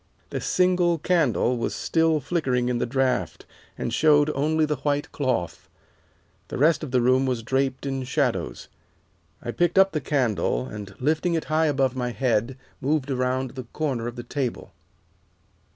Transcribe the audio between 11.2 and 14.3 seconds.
it high above my head, moved around the corner of the